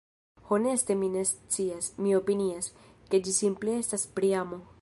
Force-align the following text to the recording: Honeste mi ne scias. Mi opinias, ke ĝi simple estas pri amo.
Honeste 0.49 0.95
mi 1.01 1.09
ne 1.15 1.21
scias. 1.33 1.91
Mi 2.05 2.15
opinias, 2.23 2.73
ke 3.13 3.23
ĝi 3.29 3.39
simple 3.43 3.81
estas 3.83 4.11
pri 4.19 4.37
amo. 4.45 4.65